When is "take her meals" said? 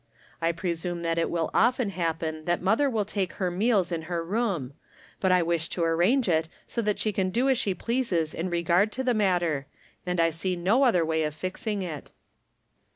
3.05-3.91